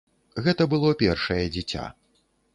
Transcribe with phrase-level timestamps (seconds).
[0.47, 1.85] Гэта было першае дзіця.